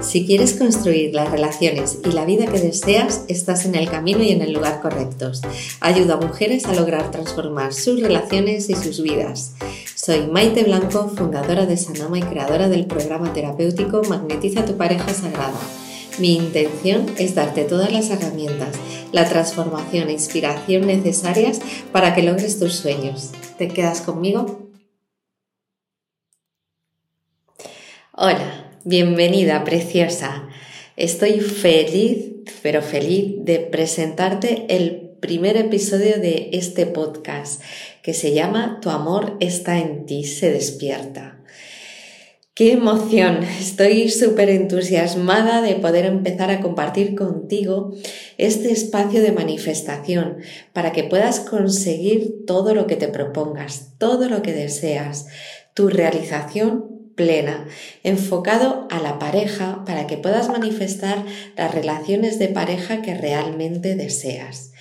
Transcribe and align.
Si 0.00 0.26
quieres 0.26 0.54
construir 0.54 1.14
las 1.14 1.30
relaciones 1.30 1.98
y 2.04 2.12
la 2.12 2.24
vida 2.24 2.46
que 2.46 2.60
deseas, 2.60 3.22
estás 3.28 3.64
en 3.64 3.74
el 3.74 3.88
camino 3.88 4.22
y 4.22 4.30
en 4.30 4.42
el 4.42 4.52
lugar 4.52 4.80
correctos. 4.80 5.40
Ayuda 5.80 6.14
a 6.14 6.20
mujeres 6.20 6.66
a 6.66 6.74
lograr 6.74 7.10
transformar 7.10 7.72
sus 7.72 8.00
relaciones 8.00 8.68
y 8.68 8.74
sus 8.74 9.02
vidas. 9.02 9.54
Soy 9.94 10.26
Maite 10.26 10.64
Blanco, 10.64 11.08
fundadora 11.08 11.66
de 11.66 11.76
Sanama 11.76 12.18
y 12.18 12.22
creadora 12.22 12.68
del 12.68 12.86
programa 12.86 13.32
terapéutico 13.32 14.02
Magnetiza 14.02 14.64
tu 14.64 14.76
pareja 14.76 15.14
sagrada. 15.14 15.58
Mi 16.18 16.36
intención 16.36 17.06
es 17.18 17.34
darte 17.34 17.64
todas 17.64 17.92
las 17.92 18.10
herramientas, 18.10 18.76
la 19.12 19.28
transformación 19.28 20.08
e 20.08 20.12
inspiración 20.12 20.86
necesarias 20.86 21.60
para 21.90 22.14
que 22.14 22.22
logres 22.22 22.58
tus 22.58 22.74
sueños. 22.74 23.30
¿Te 23.58 23.68
quedas 23.68 24.00
conmigo? 24.00 24.68
Hola, 28.12 28.63
Bienvenida, 28.86 29.64
preciosa. 29.64 30.46
Estoy 30.98 31.40
feliz, 31.40 32.32
pero 32.62 32.82
feliz 32.82 33.36
de 33.38 33.58
presentarte 33.60 34.66
el 34.68 35.12
primer 35.20 35.56
episodio 35.56 36.20
de 36.20 36.50
este 36.52 36.84
podcast 36.84 37.62
que 38.02 38.12
se 38.12 38.34
llama 38.34 38.80
Tu 38.82 38.90
amor 38.90 39.38
está 39.40 39.78
en 39.78 40.04
ti, 40.04 40.24
se 40.24 40.52
despierta. 40.52 41.40
Qué 42.52 42.72
emoción, 42.72 43.42
estoy 43.58 44.10
súper 44.10 44.50
entusiasmada 44.50 45.62
de 45.62 45.76
poder 45.76 46.04
empezar 46.04 46.50
a 46.50 46.60
compartir 46.60 47.14
contigo 47.14 47.94
este 48.36 48.70
espacio 48.70 49.22
de 49.22 49.32
manifestación 49.32 50.40
para 50.74 50.92
que 50.92 51.04
puedas 51.04 51.40
conseguir 51.40 52.44
todo 52.46 52.74
lo 52.74 52.86
que 52.86 52.96
te 52.96 53.08
propongas, 53.08 53.94
todo 53.96 54.28
lo 54.28 54.42
que 54.42 54.52
deseas, 54.52 55.26
tu 55.72 55.88
realización 55.88 56.93
plena, 57.14 57.66
enfocado 58.02 58.88
a 58.90 59.00
la 59.00 59.18
pareja 59.18 59.84
para 59.84 60.06
que 60.06 60.16
puedas 60.16 60.48
manifestar 60.48 61.24
las 61.56 61.74
relaciones 61.74 62.38
de 62.38 62.48
pareja 62.48 63.02
que 63.02 63.14
realmente 63.14 63.94
deseas. 63.94 64.72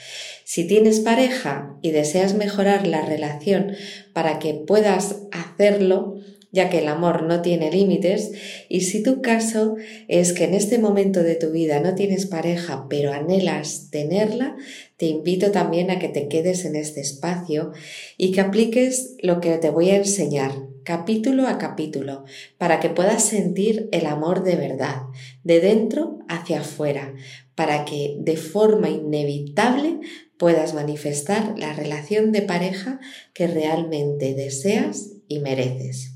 Si 0.44 0.66
tienes 0.68 1.00
pareja 1.00 1.78
y 1.82 1.92
deseas 1.92 2.36
mejorar 2.36 2.86
la 2.86 3.02
relación 3.02 3.74
para 4.14 4.40
que 4.40 4.54
puedas 4.54 5.18
hacerlo, 5.32 6.18
ya 6.52 6.70
que 6.70 6.80
el 6.80 6.88
amor 6.88 7.24
no 7.24 7.42
tiene 7.42 7.72
límites, 7.72 8.32
y 8.70 8.82
si 8.82 9.02
tu 9.02 9.22
caso 9.22 9.76
es 10.08 10.34
que 10.34 10.44
en 10.44 10.54
este 10.54 10.78
momento 10.78 11.24
de 11.24 11.36
tu 11.36 11.50
vida 11.50 11.80
no 11.80 11.96
tienes 11.96 12.28
pareja, 12.28 12.86
pero 12.90 13.12
anhelas 13.12 13.90
tenerla, 13.90 14.56
te 15.04 15.10
invito 15.10 15.52
también 15.52 15.92
a 15.92 16.00
que 16.00 16.08
te 16.08 16.30
quedes 16.30 16.64
en 16.64 16.78
este 16.78 17.02
espacio 17.02 17.74
y 18.18 18.32
que 18.32 18.40
apliques 18.40 19.18
lo 19.22 19.42
que 19.42 19.58
te 19.58 19.70
voy 19.70 19.90
a 19.90 19.98
enseñar 19.98 20.54
capítulo 20.86 21.46
a 21.46 21.58
capítulo, 21.58 22.24
para 22.58 22.80
que 22.80 22.88
puedas 22.88 23.22
sentir 23.22 23.90
el 23.92 24.06
amor 24.06 24.46
de 24.46 24.56
verdad, 24.56 25.02
de 25.44 25.60
dentro 25.60 26.20
hacia 26.30 26.62
afuera, 26.62 27.14
para 27.54 27.84
que 27.84 28.16
de 28.22 28.38
forma 28.38 28.90
inevitable 28.90 30.00
puedas 30.38 30.74
manifestar 30.74 31.60
la 31.60 31.74
relación 31.74 32.32
de 32.32 32.44
pareja 32.44 33.02
que 33.34 33.48
realmente 33.48 34.34
deseas 34.36 35.16
y 35.28 35.40
mereces. 35.40 36.13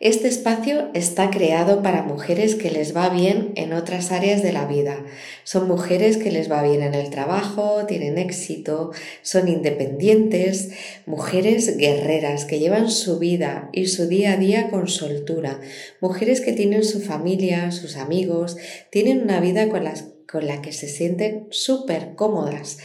Este 0.00 0.28
espacio 0.28 0.88
está 0.94 1.28
creado 1.28 1.82
para 1.82 2.02
mujeres 2.02 2.54
que 2.54 2.70
les 2.70 2.96
va 2.96 3.10
bien 3.10 3.52
en 3.54 3.74
otras 3.74 4.12
áreas 4.12 4.42
de 4.42 4.50
la 4.50 4.64
vida. 4.64 5.04
Son 5.44 5.68
mujeres 5.68 6.16
que 6.16 6.30
les 6.30 6.50
va 6.50 6.62
bien 6.62 6.82
en 6.82 6.94
el 6.94 7.10
trabajo, 7.10 7.84
tienen 7.84 8.16
éxito, 8.16 8.92
son 9.20 9.46
independientes, 9.46 10.70
mujeres 11.04 11.76
guerreras 11.76 12.46
que 12.46 12.58
llevan 12.58 12.90
su 12.90 13.18
vida 13.18 13.68
y 13.74 13.88
su 13.88 14.08
día 14.08 14.32
a 14.32 14.36
día 14.38 14.70
con 14.70 14.88
soltura, 14.88 15.60
mujeres 16.00 16.40
que 16.40 16.54
tienen 16.54 16.82
su 16.82 17.02
familia, 17.02 17.70
sus 17.70 17.96
amigos, 17.96 18.56
tienen 18.88 19.20
una 19.20 19.38
vida 19.38 19.68
con, 19.68 19.84
con 20.26 20.46
la 20.46 20.62
que 20.62 20.72
se 20.72 20.88
sienten 20.88 21.46
súper 21.50 22.14
cómodas, 22.14 22.78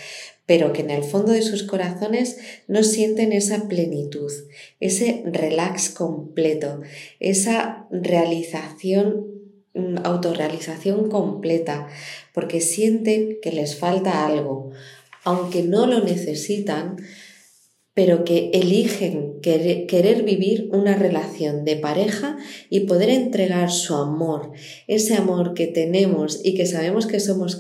pero 0.46 0.74
que 0.74 0.82
en 0.82 0.92
el 0.92 1.04
fondo 1.04 1.32
de 1.32 1.42
sus 1.42 1.64
corazones 1.64 2.38
no 2.68 2.84
sienten 2.84 3.34
esa 3.34 3.68
plenitud, 3.68 4.32
ese 4.80 5.24
relax 5.26 5.90
completo, 5.90 6.82
esa 7.20 7.88
realización, 7.90 9.28
mm, 9.74 9.98
autorrealización 10.04 11.10
completa, 11.10 11.88
porque 12.34 12.62
sienten 12.62 13.38
que 13.42 13.52
les 13.52 13.76
falta 13.76 14.26
algo, 14.26 14.72
aunque 15.24 15.64
no 15.64 15.88
lo 15.88 16.04
necesitan, 16.04 16.98
pero 17.96 18.26
que 18.26 18.52
eligen 18.54 19.40
querer, 19.42 20.24
vivir 20.24 20.70
una 20.74 20.96
relación 20.96 21.64
de 21.64 21.78
pareja 21.78 22.38
y 22.70 22.82
poder 22.82 23.10
entregar 23.10 23.72
su 23.72 23.96
amor, 23.96 24.52
ese 24.88 25.16
amor 25.16 25.54
que 25.54 25.68
tenemos 25.68 26.42
y 26.44 26.56
que 26.56 26.66
sabemos 26.66 27.08
que 27.08 27.22
somos, 27.22 27.58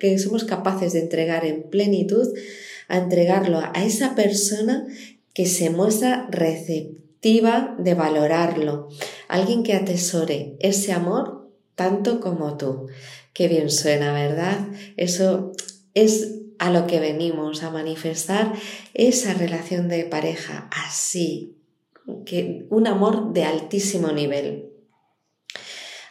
que 0.00 0.18
somos 0.18 0.44
capaces 0.44 0.94
de 0.94 1.00
entregar 1.00 1.44
en 1.44 1.68
plenitud, 1.68 2.26
a 2.88 2.96
entregarlo 2.96 3.58
a 3.58 3.84
esa 3.84 4.14
persona 4.14 4.86
que 5.34 5.44
se 5.44 5.68
muestra 5.68 6.28
receptiva 6.30 7.76
de 7.78 7.92
valorarlo, 7.92 8.88
alguien 9.28 9.62
que 9.64 9.74
atesore 9.74 10.56
ese 10.60 10.92
amor 10.92 11.50
tanto 11.74 12.20
como 12.20 12.56
tú. 12.56 12.86
Qué 13.34 13.48
bien 13.48 13.68
suena, 13.68 14.14
¿verdad? 14.14 14.66
Eso 14.96 15.52
es 15.92 16.43
a 16.58 16.70
lo 16.70 16.86
que 16.86 17.00
venimos 17.00 17.62
a 17.62 17.70
manifestar 17.70 18.52
esa 18.94 19.34
relación 19.34 19.88
de 19.88 20.04
pareja 20.04 20.68
así, 20.70 21.56
que 22.26 22.66
un 22.70 22.86
amor 22.86 23.32
de 23.32 23.44
altísimo 23.44 24.12
nivel. 24.12 24.70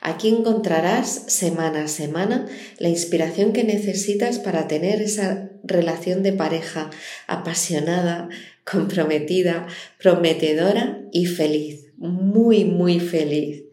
Aquí 0.02 0.28
encontrarás 0.28 1.08
semana 1.28 1.86
a 1.86 1.88
semana 1.88 2.46
la 2.78 2.90
inspiración 2.90 3.54
que 3.54 3.64
necesitas 3.64 4.38
para 4.38 4.68
tener 4.68 5.02
esa 5.02 5.50
relación 5.64 6.24
de 6.24 6.34
pareja 6.34 6.90
apasionada, 7.26 8.28
comprometida, 8.70 9.66
prometedora 10.02 11.02
y 11.14 11.26
feliz, 11.26 11.94
muy, 11.96 12.66
muy 12.66 13.00
feliz. 13.00 13.64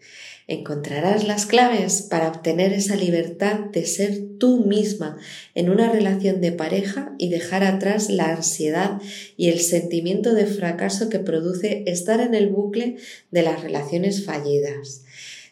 Encontrarás 0.51 1.29
las 1.29 1.47
claves 1.47 2.03
para 2.03 2.27
obtener 2.27 2.73
esa 2.73 2.97
libertad 2.97 3.61
de 3.73 3.87
ser 3.87 4.21
tú 4.41 4.65
misma 4.65 5.17
en 5.55 5.71
una 5.71 5.93
relación 5.93 6.41
de 6.41 6.51
pareja 6.51 7.15
y 7.19 7.29
dejar 7.29 7.63
atrás 7.63 8.11
la 8.11 8.35
ansiedad 8.35 9.01
y 9.37 9.49
el 9.51 9.61
sentimiento 9.61 10.35
de 10.35 10.47
fracaso 10.47 11.09
que 11.09 11.21
produce 11.21 11.85
estar 11.87 12.21
en 12.21 12.35
el 12.35 12.49
bucle 12.49 12.97
de 13.31 13.43
las 13.43 13.63
relaciones 13.63 14.25
fallidas. 14.25 15.05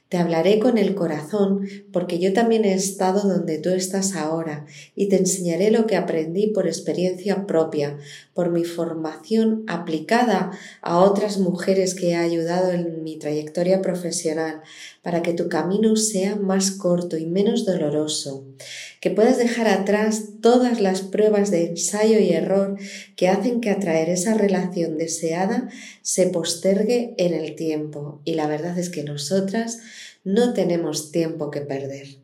Te 0.09 0.17
hablaré 0.17 0.59
con 0.59 0.79
el 0.79 0.95
corazón 0.95 1.69
porque 1.93 2.19
yo 2.19 2.33
también 2.33 2.65
he 2.65 2.73
estado 2.73 3.29
donde 3.29 3.59
tú 3.59 3.69
estás 3.69 4.17
ahora 4.17 4.65
y 4.97 5.11
te 5.11 5.17
enseñaré 5.17 5.71
lo 5.71 5.87
que 5.87 5.97
aprendí 5.97 6.47
por 6.47 6.67
experiencia 6.67 7.47
propia, 7.47 7.99
por 8.33 8.51
mi 8.51 8.65
formación 8.65 9.65
aplicada 9.67 10.51
a 10.81 10.99
otras 11.01 11.37
mujeres 11.39 11.95
que 11.95 12.13
he 12.13 12.17
ayudado 12.17 12.73
en 12.73 13.03
mi 13.03 13.19
trayectoria 13.19 13.83
profesional, 13.83 14.63
para 15.03 15.23
que 15.23 15.35
tu 15.35 15.51
camino 15.51 15.95
sea 15.97 16.37
más 16.37 16.71
corto 16.71 17.19
y 17.19 17.27
menos 17.27 17.67
doloroso, 17.67 18.47
que 19.01 19.11
puedas 19.11 19.39
dejar 19.39 19.69
atrás 19.69 20.41
todas 20.41 20.81
las 20.81 21.03
pruebas 21.03 21.51
de 21.51 21.67
ensayo 21.67 22.19
y 22.19 22.31
error 22.31 22.77
que 23.17 23.29
hacen 23.29 23.61
que 23.61 23.71
atraer 23.71 24.09
esa 24.09 24.35
relación 24.35 24.99
deseada 24.99 25.69
se 26.03 26.27
postergue 26.27 27.15
en 27.19 27.35
el 27.35 27.55
tiempo. 27.55 28.21
Y 28.25 28.35
la 28.35 28.47
verdad 28.47 28.79
es 28.79 28.91
que 28.91 29.05
nosotras 29.05 29.79
no 30.25 30.53
tenemos 30.53 31.13
tiempo 31.13 31.51
que 31.51 31.61
perder. 31.61 32.19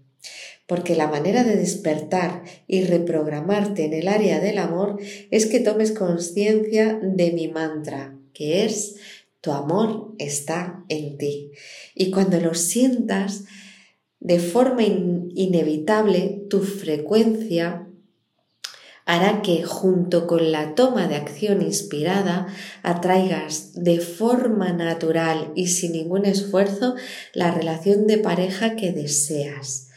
Porque 0.66 0.96
la 0.96 1.08
manera 1.08 1.44
de 1.44 1.56
despertar 1.56 2.42
y 2.66 2.84
reprogramarte 2.84 3.84
en 3.84 3.92
el 3.92 4.08
área 4.08 4.40
del 4.40 4.58
amor 4.58 4.98
es 5.30 5.46
que 5.46 5.60
tomes 5.60 5.92
conciencia 5.92 6.98
de 7.02 7.32
mi 7.32 7.48
mantra, 7.48 8.16
que 8.32 8.64
es 8.64 8.96
tu 9.44 9.52
amor 9.52 10.14
está 10.18 10.82
en 10.88 11.18
ti. 11.18 11.52
Y 11.94 12.10
cuando 12.10 12.40
lo 12.40 12.54
sientas, 12.54 13.44
de 14.24 14.38
forma 14.38 14.82
inevitable, 14.82 16.46
tu 16.48 16.60
frecuencia 16.60 17.86
hará 19.04 19.42
que 19.42 19.64
junto 19.64 20.26
con 20.26 20.50
la 20.50 20.74
toma 20.74 21.08
de 21.08 21.16
acción 21.16 21.60
inspirada 21.60 22.46
atraigas 22.82 23.74
de 23.74 24.00
forma 24.00 24.72
natural 24.72 25.52
y 25.54 25.66
sin 25.66 25.92
ningún 25.92 26.24
esfuerzo 26.24 26.94
la 27.34 27.50
relación 27.50 28.06
de 28.06 28.16
pareja 28.16 28.76
que 28.76 28.92
deseas. 28.92 29.88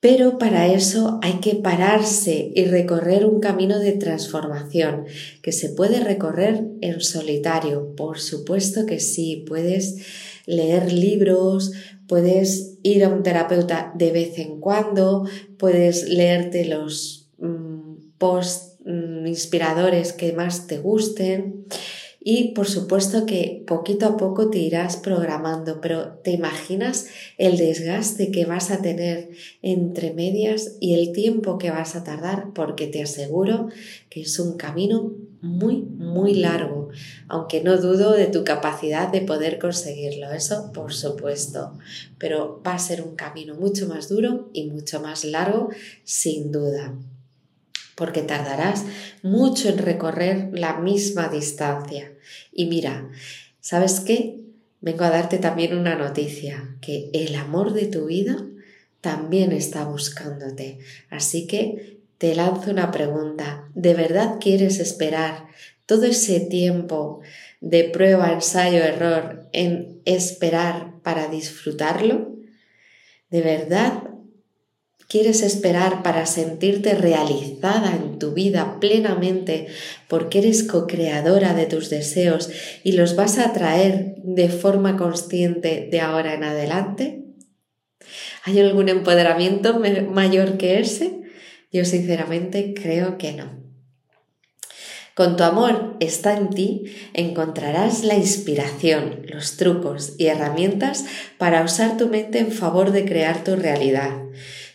Pero 0.00 0.38
para 0.38 0.68
eso 0.68 1.18
hay 1.20 1.40
que 1.40 1.56
pararse 1.56 2.52
y 2.54 2.64
recorrer 2.64 3.26
un 3.26 3.38
camino 3.38 3.78
de 3.80 3.92
transformación 3.92 5.04
que 5.42 5.52
se 5.52 5.68
puede 5.68 6.00
recorrer 6.00 6.64
en 6.80 7.02
solitario. 7.02 7.94
Por 7.96 8.18
supuesto 8.18 8.86
que 8.86 8.98
sí, 8.98 9.44
puedes 9.46 10.06
leer 10.46 10.90
libros, 10.90 11.72
puedes 12.08 12.69
ir 12.82 13.04
a 13.04 13.08
un 13.08 13.22
terapeuta 13.22 13.92
de 13.94 14.12
vez 14.12 14.38
en 14.38 14.60
cuando, 14.60 15.26
puedes 15.58 16.08
leerte 16.08 16.64
los 16.64 17.28
post 18.20 18.80
mm, 18.84 19.26
inspiradores 19.26 20.12
que 20.12 20.32
más 20.32 20.66
te 20.66 20.78
gusten 20.78 21.66
y 22.22 22.52
por 22.52 22.68
supuesto 22.68 23.24
que 23.24 23.64
poquito 23.66 24.04
a 24.06 24.16
poco 24.18 24.50
te 24.50 24.58
irás 24.58 24.98
programando, 24.98 25.80
pero 25.80 26.18
¿te 26.22 26.32
imaginas 26.32 27.06
el 27.38 27.56
desgaste 27.56 28.30
que 28.30 28.44
vas 28.44 28.70
a 28.70 28.82
tener 28.82 29.30
entre 29.62 30.12
medias 30.12 30.76
y 30.80 30.94
el 30.94 31.12
tiempo 31.12 31.56
que 31.56 31.70
vas 31.70 31.96
a 31.96 32.04
tardar? 32.04 32.52
Porque 32.54 32.88
te 32.88 33.02
aseguro 33.02 33.68
que 34.10 34.20
es 34.20 34.38
un 34.38 34.58
camino 34.58 35.14
muy, 35.42 35.76
muy 35.76 36.34
largo, 36.34 36.90
aunque 37.28 37.62
no 37.62 37.78
dudo 37.78 38.12
de 38.12 38.26
tu 38.26 38.44
capacidad 38.44 39.08
de 39.08 39.22
poder 39.22 39.58
conseguirlo, 39.58 40.32
eso 40.32 40.70
por 40.72 40.92
supuesto, 40.92 41.78
pero 42.18 42.62
va 42.66 42.74
a 42.74 42.78
ser 42.78 43.02
un 43.02 43.16
camino 43.16 43.54
mucho 43.54 43.88
más 43.88 44.08
duro 44.08 44.50
y 44.52 44.64
mucho 44.64 45.00
más 45.00 45.24
largo, 45.24 45.70
sin 46.04 46.52
duda 46.52 46.94
porque 48.00 48.22
tardarás 48.22 48.86
mucho 49.22 49.68
en 49.68 49.76
recorrer 49.76 50.48
la 50.54 50.78
misma 50.78 51.28
distancia. 51.28 52.10
Y 52.50 52.64
mira, 52.64 53.10
¿sabes 53.60 54.00
qué? 54.00 54.40
Vengo 54.80 55.04
a 55.04 55.10
darte 55.10 55.36
también 55.36 55.76
una 55.76 55.96
noticia, 55.96 56.76
que 56.80 57.10
el 57.12 57.34
amor 57.34 57.74
de 57.74 57.84
tu 57.84 58.06
vida 58.06 58.38
también 59.02 59.52
está 59.52 59.84
buscándote. 59.84 60.78
Así 61.10 61.46
que 61.46 61.99
te 62.20 62.34
lanzo 62.34 62.70
una 62.70 62.90
pregunta. 62.90 63.64
¿De 63.74 63.94
verdad 63.94 64.36
quieres 64.38 64.78
esperar 64.78 65.46
todo 65.86 66.04
ese 66.04 66.38
tiempo 66.38 67.22
de 67.62 67.84
prueba, 67.84 68.30
ensayo, 68.30 68.84
error 68.84 69.48
en 69.54 70.02
esperar 70.04 71.00
para 71.02 71.28
disfrutarlo? 71.28 72.36
¿De 73.30 73.40
verdad 73.40 74.02
¿Quieres 75.08 75.42
esperar 75.42 76.04
para 76.04 76.24
sentirte 76.24 76.94
realizada 76.94 77.96
en 77.96 78.20
tu 78.20 78.32
vida 78.32 78.78
plenamente 78.78 79.66
porque 80.06 80.38
eres 80.38 80.62
co-creadora 80.62 81.52
de 81.52 81.66
tus 81.66 81.90
deseos 81.90 82.48
y 82.84 82.92
los 82.92 83.16
vas 83.16 83.38
a 83.38 83.52
traer 83.52 84.14
de 84.18 84.50
forma 84.50 84.96
consciente 84.96 85.88
de 85.90 86.00
ahora 86.00 86.34
en 86.34 86.44
adelante? 86.44 87.24
¿Hay 88.44 88.60
algún 88.60 88.88
empoderamiento 88.88 89.80
mayor 89.80 90.58
que 90.58 90.78
ese? 90.78 91.19
Yo 91.70 91.84
sinceramente 91.84 92.74
creo 92.74 93.18
que 93.18 93.32
no. 93.32 93.60
Con 95.14 95.36
tu 95.36 95.42
amor 95.44 95.96
está 96.00 96.36
en 96.36 96.50
ti, 96.50 96.84
encontrarás 97.14 98.04
la 98.04 98.14
inspiración, 98.14 99.22
los 99.26 99.56
trucos 99.56 100.14
y 100.18 100.26
herramientas 100.26 101.04
para 101.36 101.62
usar 101.62 101.96
tu 101.96 102.08
mente 102.08 102.38
en 102.38 102.52
favor 102.52 102.90
de 102.92 103.04
crear 103.04 103.44
tu 103.44 103.56
realidad. 103.56 104.22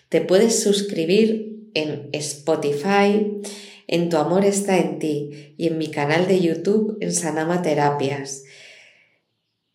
Te 0.09 0.21
puedes 0.21 0.61
suscribir 0.61 1.69
en 1.73 2.09
Spotify, 2.13 3.41
en 3.87 4.09
Tu 4.09 4.17
Amor 4.17 4.45
está 4.45 4.77
en 4.77 4.99
ti 4.99 5.53
y 5.57 5.67
en 5.67 5.77
mi 5.77 5.89
canal 5.89 6.27
de 6.27 6.39
YouTube 6.39 6.97
en 7.01 7.13
Sanama 7.13 7.61
Terapias. 7.61 8.43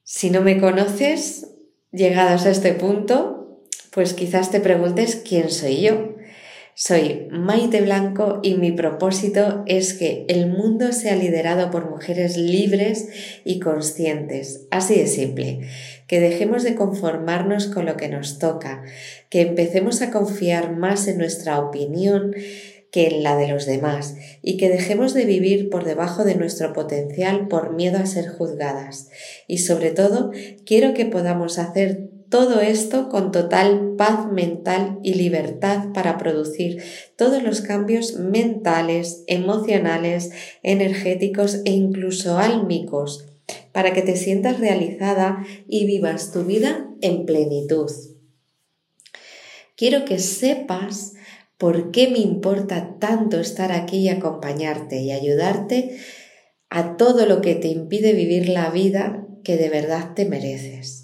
Si 0.03 0.31
no 0.31 0.41
me 0.41 0.59
conoces, 0.59 1.49
llegados 1.93 2.47
a 2.47 2.51
este 2.51 2.73
punto, 2.73 3.61
pues 3.93 4.15
quizás 4.15 4.51
te 4.51 4.61
preguntes 4.61 5.17
quién 5.17 5.51
soy 5.51 5.83
yo. 5.83 6.17
Soy 6.83 7.29
Maite 7.31 7.83
Blanco 7.83 8.41
y 8.43 8.55
mi 8.55 8.73
propósito 8.73 9.65
es 9.67 9.93
que 9.93 10.25
el 10.29 10.47
mundo 10.47 10.93
sea 10.93 11.15
liderado 11.15 11.71
por 11.71 11.91
mujeres 11.91 12.39
libres 12.39 13.07
y 13.45 13.61
conscientes. 13.61 14.67
Así 14.71 14.95
de 14.95 15.07
simple. 15.07 15.69
Que 16.07 16.21
dejemos 16.21 16.63
de 16.63 16.77
conformarnos 16.77 17.67
con 17.67 17.85
lo 17.85 17.99
que 17.99 18.09
nos 18.09 18.39
toca, 18.39 18.83
que 19.29 19.43
empecemos 19.43 20.01
a 20.01 20.11
confiar 20.11 20.75
más 20.75 21.07
en 21.07 21.19
nuestra 21.19 21.61
opinión 21.61 22.35
que 22.91 23.09
en 23.09 23.23
la 23.23 23.37
de 23.37 23.49
los 23.49 23.67
demás 23.67 24.17
y 24.43 24.57
que 24.57 24.71
dejemos 24.71 25.13
de 25.13 25.27
vivir 25.27 25.69
por 25.69 25.85
debajo 25.85 26.25
de 26.25 26.35
nuestro 26.35 26.73
potencial 26.73 27.47
por 27.49 27.75
miedo 27.75 27.99
a 27.99 28.07
ser 28.07 28.29
juzgadas. 28.29 29.11
Y 29.47 29.59
sobre 29.59 29.91
todo, 29.91 30.33
quiero 30.65 30.95
que 30.95 31.05
podamos 31.05 31.59
hacer 31.59 32.10
todo 32.31 32.61
esto 32.61 33.09
con 33.09 33.33
total 33.33 33.95
paz 33.99 34.31
mental 34.31 35.01
y 35.03 35.15
libertad 35.15 35.93
para 35.93 36.17
producir 36.17 36.81
todos 37.17 37.43
los 37.43 37.61
cambios 37.61 38.15
mentales, 38.15 39.25
emocionales, 39.27 40.31
energéticos 40.63 41.61
e 41.65 41.73
incluso 41.73 42.39
álmicos, 42.39 43.27
para 43.73 43.93
que 43.93 44.03
te 44.03 44.17
sientas 44.17 44.61
realizada 44.61 45.45
y 45.67 45.87
vivas 45.87 46.31
tu 46.33 46.45
vida 46.45 46.89
en 47.01 47.27
plenitud. 47.27 47.91
Quiero 49.77 50.05
que 50.05 50.21
sepas 50.21 51.15
por 51.59 51.91
qué 51.91 52.09
me 52.09 52.19
importa 52.19 52.97
tanto 53.01 53.41
estar 53.41 53.73
aquí 53.73 53.99
y 53.99 54.09
acompañarte 54.09 55.01
y 55.01 55.11
ayudarte 55.11 55.99
a 56.69 56.97
todo 56.97 57.27
lo 57.27 57.41
que 57.41 57.57
te 57.57 57.69
impide 57.69 58.13
vivir 58.13 58.49
la 58.49 58.71
vida 58.71 59.27
que 59.43 59.57
de 59.57 59.69
verdad 59.69 60.15
te 60.15 60.27
mereces. 60.27 61.00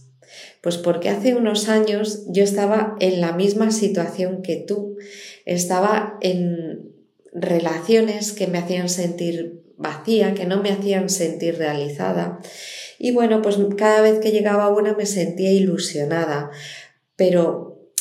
Pues 0.66 0.78
porque 0.78 1.10
hace 1.10 1.36
unos 1.36 1.68
años 1.68 2.24
yo 2.26 2.42
estaba 2.42 2.96
en 2.98 3.20
la 3.20 3.30
misma 3.30 3.70
situación 3.70 4.42
que 4.42 4.56
tú, 4.56 4.96
estaba 5.44 6.18
en 6.20 6.90
relaciones 7.32 8.32
que 8.32 8.48
me 8.48 8.58
hacían 8.58 8.88
sentir 8.88 9.62
vacía, 9.76 10.34
que 10.34 10.44
no 10.44 10.60
me 10.60 10.72
hacían 10.72 11.08
sentir 11.08 11.56
realizada. 11.56 12.40
Y 12.98 13.12
bueno, 13.12 13.42
pues 13.42 13.58
cada 13.78 14.00
vez 14.00 14.18
que 14.18 14.32
llegaba 14.32 14.68
una 14.74 14.94
me 14.94 15.06
sentía 15.06 15.52
ilusionada, 15.52 16.50
pero 17.14 17.92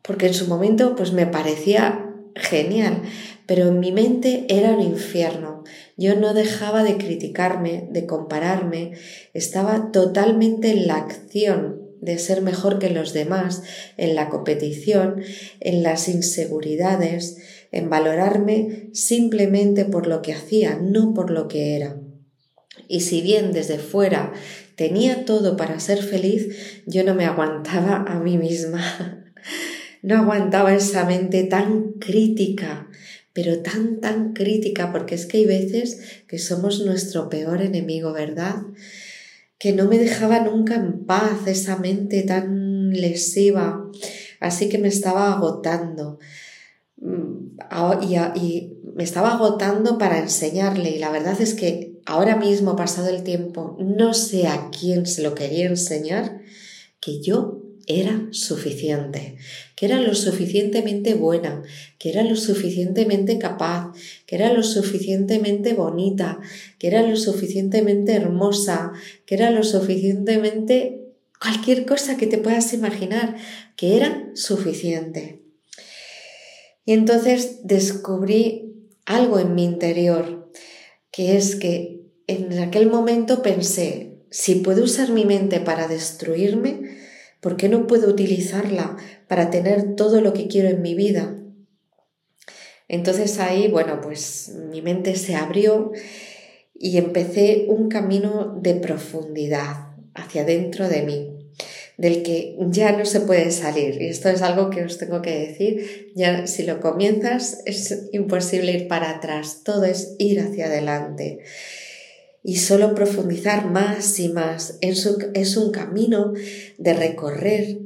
porque 0.00 0.28
en 0.28 0.34
su 0.34 0.46
momento 0.46 0.96
pues 0.96 1.12
me 1.12 1.26
parecía 1.26 2.10
genial, 2.34 3.02
pero 3.44 3.68
en 3.68 3.80
mi 3.80 3.92
mente 3.92 4.46
era 4.48 4.70
un 4.70 4.80
infierno. 4.80 5.62
Yo 5.98 6.16
no 6.16 6.32
dejaba 6.32 6.84
de 6.84 6.96
criticarme, 6.96 7.86
de 7.90 8.06
compararme, 8.06 8.92
estaba 9.34 9.92
totalmente 9.92 10.70
en 10.70 10.86
la 10.86 10.96
acción 10.96 11.81
de 12.02 12.18
ser 12.18 12.42
mejor 12.42 12.78
que 12.80 12.90
los 12.90 13.12
demás, 13.14 13.62
en 13.96 14.16
la 14.16 14.28
competición, 14.28 15.22
en 15.60 15.82
las 15.84 16.08
inseguridades, 16.08 17.38
en 17.70 17.88
valorarme 17.88 18.90
simplemente 18.92 19.84
por 19.84 20.08
lo 20.08 20.20
que 20.20 20.34
hacía, 20.34 20.78
no 20.82 21.14
por 21.14 21.30
lo 21.30 21.46
que 21.46 21.76
era. 21.76 21.96
Y 22.88 23.00
si 23.00 23.22
bien 23.22 23.52
desde 23.52 23.78
fuera 23.78 24.32
tenía 24.74 25.24
todo 25.24 25.56
para 25.56 25.78
ser 25.78 26.02
feliz, 26.02 26.82
yo 26.86 27.04
no 27.04 27.14
me 27.14 27.24
aguantaba 27.24 28.04
a 28.06 28.20
mí 28.20 28.36
misma. 28.36 29.18
No 30.04 30.16
aguantaba 30.16 30.74
esa 30.74 31.04
mente 31.04 31.44
tan 31.44 31.92
crítica, 32.00 32.88
pero 33.32 33.60
tan, 33.60 34.00
tan 34.00 34.32
crítica, 34.32 34.90
porque 34.90 35.14
es 35.14 35.26
que 35.26 35.36
hay 35.36 35.46
veces 35.46 36.00
que 36.26 36.40
somos 36.40 36.80
nuestro 36.84 37.28
peor 37.28 37.62
enemigo, 37.62 38.12
¿verdad? 38.12 38.56
Que 39.62 39.72
no 39.72 39.86
me 39.86 39.96
dejaba 39.96 40.40
nunca 40.40 40.74
en 40.74 41.06
paz 41.06 41.46
esa 41.46 41.76
mente 41.76 42.24
tan 42.24 42.90
lesiva, 42.90 43.88
así 44.40 44.68
que 44.68 44.78
me 44.78 44.88
estaba 44.88 45.32
agotando. 45.32 46.18
Mm, 46.96 47.58
y, 48.02 48.72
me 48.96 49.04
estaba 49.04 49.34
agotando 49.34 49.98
para 49.98 50.18
enseñarle 50.18 50.90
y 50.90 50.98
la 50.98 51.12
verdad 51.12 51.40
es 51.40 51.54
que 51.54 52.00
ahora 52.06 52.34
mismo, 52.34 52.74
pasado 52.74 53.08
el 53.08 53.22
tiempo, 53.22 53.76
no 53.78 54.14
sé 54.14 54.48
a 54.48 54.68
quién 54.70 55.06
se 55.06 55.22
lo 55.22 55.36
quería 55.36 55.66
enseñar, 55.66 56.40
que 57.00 57.20
yo 57.20 57.61
era 57.86 58.28
suficiente, 58.30 59.36
que 59.76 59.86
era 59.86 60.00
lo 60.00 60.14
suficientemente 60.14 61.14
buena, 61.14 61.62
que 61.98 62.10
era 62.10 62.22
lo 62.22 62.36
suficientemente 62.36 63.38
capaz, 63.38 63.92
que 64.26 64.36
era 64.36 64.52
lo 64.52 64.62
suficientemente 64.62 65.74
bonita, 65.74 66.38
que 66.78 66.88
era 66.88 67.02
lo 67.02 67.16
suficientemente 67.16 68.14
hermosa, 68.14 68.92
que 69.26 69.34
era 69.34 69.50
lo 69.50 69.64
suficientemente 69.64 71.02
cualquier 71.40 71.86
cosa 71.86 72.16
que 72.16 72.28
te 72.28 72.38
puedas 72.38 72.72
imaginar, 72.72 73.36
que 73.76 73.96
era 73.96 74.30
suficiente. 74.34 75.40
Y 76.84 76.92
entonces 76.92 77.60
descubrí 77.64 78.74
algo 79.06 79.38
en 79.38 79.54
mi 79.54 79.64
interior, 79.64 80.50
que 81.10 81.36
es 81.36 81.56
que 81.56 82.02
en 82.26 82.58
aquel 82.60 82.88
momento 82.88 83.42
pensé, 83.42 84.18
si 84.30 84.56
puedo 84.56 84.84
usar 84.84 85.10
mi 85.10 85.24
mente 85.24 85.60
para 85.60 85.88
destruirme, 85.88 87.01
¿Por 87.42 87.56
qué 87.56 87.68
no 87.68 87.88
puedo 87.88 88.08
utilizarla 88.08 88.96
para 89.26 89.50
tener 89.50 89.96
todo 89.96 90.20
lo 90.20 90.32
que 90.32 90.46
quiero 90.46 90.68
en 90.68 90.80
mi 90.80 90.94
vida? 90.94 91.36
Entonces 92.86 93.40
ahí, 93.40 93.66
bueno, 93.66 94.00
pues 94.00 94.52
mi 94.70 94.80
mente 94.80 95.16
se 95.16 95.34
abrió 95.34 95.90
y 96.72 96.98
empecé 96.98 97.66
un 97.68 97.88
camino 97.88 98.60
de 98.62 98.76
profundidad 98.76 99.88
hacia 100.14 100.44
dentro 100.44 100.88
de 100.88 101.02
mí, 101.02 101.50
del 101.98 102.22
que 102.22 102.56
ya 102.68 102.92
no 102.96 103.04
se 103.04 103.22
puede 103.22 103.50
salir. 103.50 104.00
Y 104.00 104.06
esto 104.06 104.28
es 104.28 104.40
algo 104.40 104.70
que 104.70 104.84
os 104.84 104.98
tengo 104.98 105.20
que 105.20 105.48
decir, 105.48 106.12
ya 106.14 106.46
si 106.46 106.62
lo 106.62 106.78
comienzas 106.78 107.60
es 107.66 108.08
imposible 108.12 108.70
ir 108.70 108.86
para 108.86 109.10
atrás, 109.10 109.62
todo 109.64 109.82
es 109.84 110.14
ir 110.20 110.38
hacia 110.38 110.66
adelante 110.66 111.40
y 112.44 112.56
solo 112.56 112.94
profundizar 112.94 113.70
más 113.70 114.18
y 114.18 114.28
más. 114.28 114.78
Es 114.80 115.06
un, 115.56 115.70
camino 115.70 116.32
de 116.78 116.94
recorrer 116.94 117.78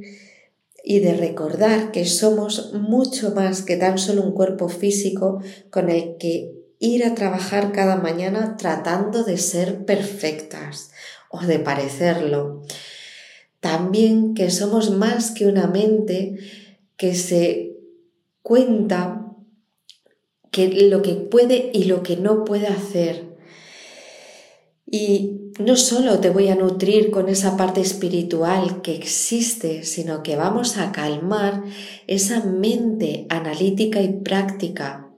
y 0.83 0.99
de 0.99 1.13
recordar 1.13 1.91
que 1.91 2.05
somos 2.05 2.73
mucho 2.73 3.33
más 3.33 3.61
que 3.61 3.77
tan 3.77 3.97
solo 3.97 4.23
un 4.23 4.33
cuerpo 4.33 4.69
físico 4.69 5.41
con 5.69 5.89
el 5.89 6.17
que 6.17 6.53
ir 6.79 7.05
a 7.05 7.15
trabajar 7.15 7.71
cada 7.71 7.97
mañana 7.97 8.55
tratando 8.57 9.23
de 9.23 9.37
ser 9.37 9.85
perfectas 9.85 10.91
o 11.29 11.41
de 11.41 11.59
parecerlo. 11.59 12.63
También 13.59 14.33
que 14.33 14.49
somos 14.49 14.91
más 14.91 15.31
que 15.31 15.47
una 15.47 15.67
mente 15.67 16.37
que 16.95 17.15
se 17.15 17.75
cuenta 18.41 19.25
que 20.51 20.69
lo 20.89 21.01
que 21.01 21.13
puede 21.13 21.69
y 21.73 21.83
lo 21.83 22.01
que 22.01 22.17
no 22.17 22.45
puede 22.45 22.67
hacer. 22.67 23.26
Y 24.89 25.51
no 25.59 25.75
solo 25.75 26.19
te 26.19 26.29
voy 26.29 26.47
a 26.47 26.55
nutrir 26.55 27.11
con 27.11 27.27
esa 27.27 27.57
parte 27.57 27.81
espiritual 27.81 28.81
que 28.81 28.95
existe, 28.95 29.83
sino 29.83 30.23
que 30.23 30.37
vamos 30.37 30.77
a 30.77 30.93
calmar 30.93 31.63
esa 32.07 32.43
mente 32.43 33.25
analítica 33.29 34.01
y 34.01 34.13
práctica. 34.21 35.11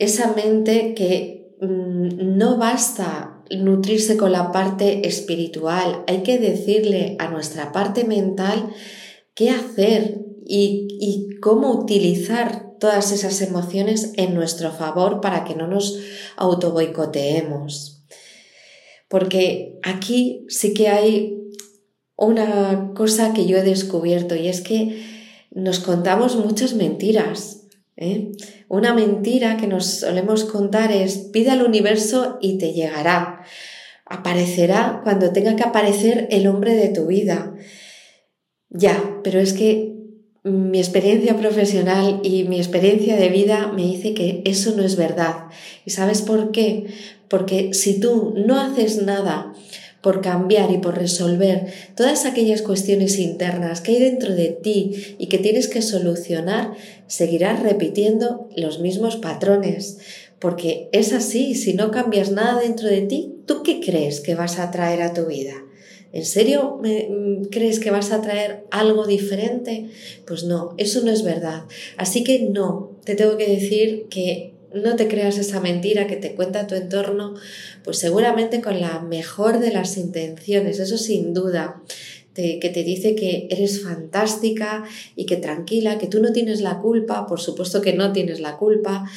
Esa 0.00 0.32
mente 0.32 0.94
que 0.94 1.56
mm, 1.60 2.36
no 2.36 2.56
basta 2.56 3.44
nutrirse 3.56 4.16
con 4.16 4.32
la 4.32 4.50
parte 4.50 5.06
espiritual, 5.06 6.04
hay 6.06 6.22
que 6.22 6.38
decirle 6.38 7.16
a 7.18 7.30
nuestra 7.30 7.72
parte 7.72 8.04
mental 8.04 8.70
qué 9.34 9.50
hacer 9.50 10.18
y, 10.44 10.88
y 11.00 11.38
cómo 11.40 11.72
utilizar 11.72 12.78
todas 12.80 13.12
esas 13.12 13.40
emociones 13.42 14.12
en 14.16 14.34
nuestro 14.34 14.72
favor 14.72 15.20
para 15.20 15.44
que 15.44 15.54
no 15.54 15.66
nos 15.66 15.98
autoboicoteemos. 16.36 17.97
Porque 19.08 19.78
aquí 19.82 20.44
sí 20.48 20.74
que 20.74 20.88
hay 20.88 21.38
una 22.16 22.92
cosa 22.94 23.32
que 23.32 23.46
yo 23.46 23.58
he 23.58 23.62
descubierto 23.62 24.34
y 24.34 24.48
es 24.48 24.60
que 24.60 25.02
nos 25.50 25.80
contamos 25.80 26.36
muchas 26.36 26.74
mentiras. 26.74 27.66
¿eh? 27.96 28.32
Una 28.68 28.92
mentira 28.92 29.56
que 29.56 29.66
nos 29.66 29.86
solemos 29.86 30.44
contar 30.44 30.92
es 30.92 31.16
pide 31.32 31.50
al 31.50 31.62
universo 31.62 32.38
y 32.40 32.58
te 32.58 32.72
llegará. 32.72 33.44
Aparecerá 34.04 35.00
cuando 35.04 35.32
tenga 35.32 35.56
que 35.56 35.62
aparecer 35.62 36.28
el 36.30 36.46
hombre 36.46 36.74
de 36.74 36.88
tu 36.88 37.06
vida. 37.06 37.54
Ya, 38.70 39.20
pero 39.22 39.40
es 39.40 39.52
que 39.52 39.94
mi 40.44 40.78
experiencia 40.78 41.36
profesional 41.36 42.20
y 42.22 42.44
mi 42.44 42.58
experiencia 42.58 43.16
de 43.16 43.28
vida 43.28 43.72
me 43.74 43.82
dice 43.82 44.14
que 44.14 44.42
eso 44.44 44.74
no 44.76 44.82
es 44.82 44.96
verdad. 44.96 45.46
¿Y 45.84 45.90
sabes 45.90 46.22
por 46.22 46.52
qué? 46.52 46.86
Porque 47.28 47.74
si 47.74 48.00
tú 48.00 48.34
no 48.36 48.58
haces 48.58 49.02
nada 49.02 49.52
por 50.00 50.20
cambiar 50.20 50.70
y 50.70 50.78
por 50.78 50.96
resolver 50.96 51.66
todas 51.96 52.24
aquellas 52.24 52.62
cuestiones 52.62 53.18
internas 53.18 53.80
que 53.80 53.92
hay 53.92 54.00
dentro 54.00 54.34
de 54.34 54.48
ti 54.48 55.16
y 55.18 55.26
que 55.26 55.38
tienes 55.38 55.68
que 55.68 55.82
solucionar, 55.82 56.72
seguirás 57.06 57.62
repitiendo 57.62 58.48
los 58.56 58.80
mismos 58.80 59.16
patrones. 59.16 59.98
Porque 60.38 60.88
es 60.92 61.12
así, 61.12 61.54
si 61.54 61.74
no 61.74 61.90
cambias 61.90 62.30
nada 62.30 62.60
dentro 62.60 62.88
de 62.88 63.02
ti, 63.02 63.34
¿tú 63.46 63.62
qué 63.64 63.80
crees 63.80 64.20
que 64.20 64.36
vas 64.36 64.58
a 64.58 64.70
traer 64.70 65.02
a 65.02 65.12
tu 65.12 65.26
vida? 65.26 65.64
¿En 66.12 66.24
serio 66.24 66.80
mm, 66.82 67.46
crees 67.50 67.80
que 67.80 67.90
vas 67.90 68.12
a 68.12 68.22
traer 68.22 68.64
algo 68.70 69.06
diferente? 69.06 69.90
Pues 70.26 70.44
no, 70.44 70.74
eso 70.78 71.02
no 71.04 71.10
es 71.10 71.22
verdad. 71.22 71.64
Así 71.96 72.24
que 72.24 72.40
no, 72.40 72.92
te 73.04 73.14
tengo 73.14 73.36
que 73.36 73.48
decir 73.48 74.06
que 74.08 74.54
no 74.74 74.96
te 74.96 75.08
creas 75.08 75.38
esa 75.38 75.60
mentira 75.60 76.06
que 76.06 76.16
te 76.16 76.34
cuenta 76.34 76.66
tu 76.66 76.74
entorno, 76.74 77.34
pues 77.84 77.98
seguramente 77.98 78.60
con 78.60 78.80
la 78.80 79.00
mejor 79.00 79.60
de 79.60 79.72
las 79.72 79.96
intenciones, 79.96 80.78
eso 80.78 80.98
sin 80.98 81.34
duda, 81.34 81.82
que 82.60 82.70
te 82.72 82.84
dice 82.84 83.16
que 83.16 83.48
eres 83.50 83.82
fantástica 83.82 84.84
y 85.16 85.26
que 85.26 85.36
tranquila, 85.36 85.98
que 85.98 86.06
tú 86.06 86.22
no 86.22 86.32
tienes 86.32 86.60
la 86.60 86.78
culpa, 86.78 87.26
por 87.26 87.40
supuesto 87.40 87.80
que 87.80 87.94
no 87.94 88.12
tienes 88.12 88.38
la 88.40 88.56
culpa, 88.56 89.10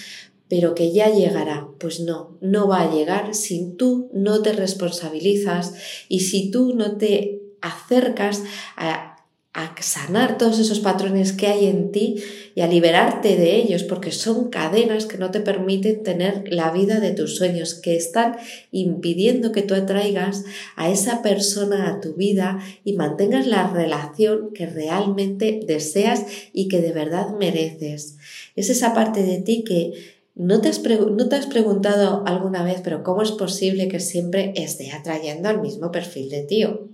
pero 0.47 0.73
que 0.73 0.91
ya 0.91 1.09
llegará. 1.09 1.67
Pues 1.79 1.99
no, 1.99 2.37
no 2.41 2.67
va 2.67 2.81
a 2.81 2.91
llegar 2.91 3.35
si 3.35 3.73
tú 3.77 4.09
no 4.11 4.41
te 4.41 4.53
responsabilizas 4.53 5.73
y 6.09 6.21
si 6.21 6.49
tú 6.49 6.73
no 6.75 6.97
te 6.97 7.41
acercas 7.61 8.43
a 8.75 9.10
a 9.53 9.75
sanar 9.81 10.37
todos 10.37 10.59
esos 10.59 10.79
patrones 10.79 11.33
que 11.33 11.47
hay 11.47 11.65
en 11.65 11.91
ti 11.91 12.23
y 12.55 12.61
a 12.61 12.67
liberarte 12.67 13.35
de 13.35 13.57
ellos, 13.57 13.83
porque 13.83 14.11
son 14.11 14.49
cadenas 14.49 15.05
que 15.05 15.17
no 15.17 15.29
te 15.29 15.41
permiten 15.41 16.03
tener 16.03 16.45
la 16.47 16.71
vida 16.71 17.01
de 17.01 17.11
tus 17.11 17.35
sueños, 17.35 17.73
que 17.73 17.97
están 17.97 18.37
impidiendo 18.71 19.51
que 19.51 19.61
tú 19.61 19.73
atraigas 19.73 20.45
a 20.77 20.89
esa 20.89 21.21
persona 21.21 21.89
a 21.89 21.99
tu 21.99 22.13
vida 22.13 22.59
y 22.85 22.93
mantengas 22.93 23.45
la 23.45 23.67
relación 23.67 24.53
que 24.53 24.67
realmente 24.67 25.59
deseas 25.67 26.25
y 26.53 26.69
que 26.69 26.79
de 26.79 26.93
verdad 26.93 27.35
mereces. 27.37 28.17
Es 28.55 28.69
esa 28.69 28.93
parte 28.93 29.21
de 29.23 29.39
ti 29.39 29.65
que 29.65 29.93
no 30.33 30.61
te, 30.61 30.69
has 30.69 30.81
no 30.81 31.27
te 31.27 31.35
has 31.35 31.47
preguntado 31.47 32.23
alguna 32.25 32.63
vez, 32.63 32.79
pero 32.81 33.03
¿cómo 33.03 33.21
es 33.21 33.31
posible 33.31 33.89
que 33.89 33.99
siempre 33.99 34.53
esté 34.55 34.91
atrayendo 34.91 35.49
al 35.49 35.61
mismo 35.61 35.91
perfil 35.91 36.29
de 36.29 36.43
tío? 36.43 36.90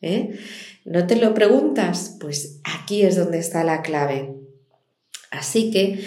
¿Eh? 0.00 0.38
¿No 0.84 1.06
te 1.06 1.16
lo 1.16 1.34
preguntas? 1.34 2.16
Pues 2.20 2.60
aquí 2.64 3.02
es 3.02 3.16
donde 3.16 3.38
está 3.38 3.64
la 3.64 3.82
clave. 3.82 4.34
Así 5.30 5.70
que 5.70 6.04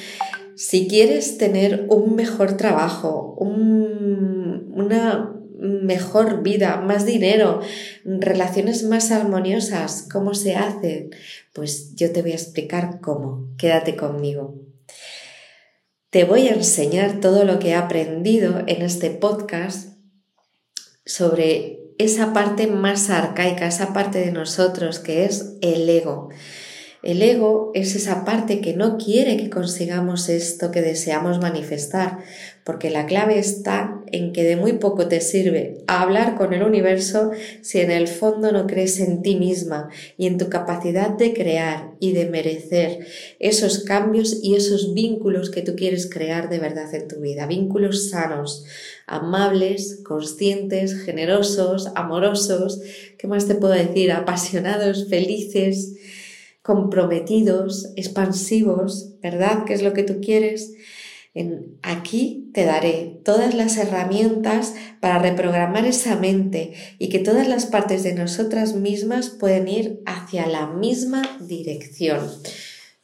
si 0.55 0.87
quieres 0.87 1.37
tener 1.37 1.85
un 1.89 2.15
mejor 2.15 2.57
trabajo, 2.57 3.35
una 3.39 5.35
mejor 5.59 6.41
vida, 6.41 6.77
más 6.77 7.05
dinero, 7.05 7.61
relaciones 8.05 8.83
más 8.83 9.11
armoniosas, 9.11 10.07
¿cómo 10.11 10.33
se 10.33 10.55
hacen? 10.55 11.11
Pues 11.53 11.95
yo 11.95 12.11
te 12.11 12.21
voy 12.21 12.31
a 12.31 12.35
explicar 12.35 12.99
cómo. 13.01 13.47
Quédate 13.57 13.95
conmigo. 13.95 14.55
Te 16.09 16.23
voy 16.23 16.47
a 16.47 16.53
enseñar 16.53 17.19
todo 17.19 17.43
lo 17.43 17.59
que 17.59 17.69
he 17.69 17.75
aprendido 17.75 18.63
en 18.65 18.81
este 18.81 19.11
podcast 19.11 19.93
sobre 21.05 21.78
esa 21.99 22.33
parte 22.33 22.65
más 22.65 23.09
arcaica, 23.09 23.67
esa 23.67 23.93
parte 23.93 24.19
de 24.19 24.31
nosotros 24.31 24.99
que 24.99 25.25
es 25.25 25.53
el 25.61 25.87
ego. 25.87 26.29
El 27.01 27.21
ego 27.21 27.71
es 27.75 27.95
esa 27.95 28.25
parte 28.25 28.59
que 28.59 28.73
no 28.73 28.97
quiere 28.97 29.37
que 29.37 29.49
consigamos 29.49 30.27
esto 30.27 30.69
que 30.69 30.81
deseamos 30.81 31.39
manifestar, 31.39 32.17
porque 32.65 32.89
la 32.89 33.05
clave 33.05 33.39
está 33.39 34.03
en 34.11 34.33
que 34.33 34.43
de 34.43 34.57
muy 34.57 34.73
poco 34.73 35.07
te 35.07 35.21
sirve 35.21 35.77
hablar 35.87 36.35
con 36.35 36.53
el 36.53 36.61
universo 36.61 37.31
si 37.61 37.79
en 37.79 37.91
el 37.91 38.09
fondo 38.09 38.51
no 38.51 38.67
crees 38.67 38.99
en 38.99 39.21
ti 39.21 39.37
misma 39.37 39.89
y 40.17 40.27
en 40.27 40.37
tu 40.37 40.49
capacidad 40.49 41.09
de 41.09 41.33
crear 41.33 41.91
y 42.01 42.11
de 42.11 42.25
merecer 42.25 42.99
esos 43.39 43.79
cambios 43.85 44.37
y 44.43 44.55
esos 44.55 44.93
vínculos 44.93 45.49
que 45.49 45.61
tú 45.61 45.77
quieres 45.77 46.09
crear 46.09 46.49
de 46.49 46.59
verdad 46.59 46.93
en 46.93 47.07
tu 47.07 47.21
vida, 47.21 47.47
vínculos 47.47 48.09
sanos, 48.09 48.65
amables, 49.07 50.01
conscientes, 50.03 51.01
generosos, 51.01 51.87
amorosos, 51.95 52.81
¿qué 53.17 53.27
más 53.27 53.47
te 53.47 53.55
puedo 53.55 53.73
decir? 53.73 54.11
Apasionados, 54.11 55.07
felices 55.07 55.95
comprometidos, 56.69 57.93
expansivos, 57.95 59.15
¿verdad? 59.23 59.63
¿Qué 59.65 59.73
es 59.73 59.81
lo 59.81 59.91
que 59.93 60.03
tú 60.03 60.21
quieres? 60.21 60.75
En, 61.33 61.79
aquí 61.81 62.51
te 62.53 62.63
daré 62.63 63.19
todas 63.25 63.55
las 63.55 63.75
herramientas 63.75 64.75
para 64.99 65.17
reprogramar 65.17 65.87
esa 65.87 66.15
mente 66.15 66.73
y 66.99 67.09
que 67.09 67.17
todas 67.17 67.47
las 67.47 67.65
partes 67.65 68.03
de 68.03 68.13
nosotras 68.13 68.75
mismas 68.75 69.31
pueden 69.31 69.67
ir 69.67 70.03
hacia 70.05 70.45
la 70.45 70.67
misma 70.67 71.23
dirección. 71.41 72.19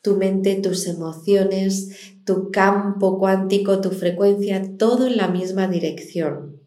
Tu 0.04 0.16
mente, 0.16 0.54
tus 0.58 0.86
emociones, 0.86 1.90
tu 2.24 2.52
campo 2.52 3.18
cuántico, 3.18 3.82
tu 3.82 3.90
frecuencia, 3.90 4.62
todo 4.78 5.08
en 5.08 5.18
la 5.18 5.28
misma 5.28 5.68
dirección. 5.68 6.62